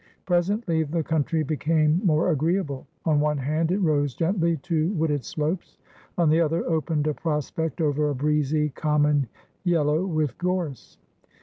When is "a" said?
7.05-7.13, 8.09-8.15